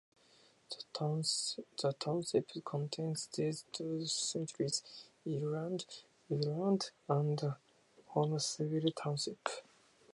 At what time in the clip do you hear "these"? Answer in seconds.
3.27-3.65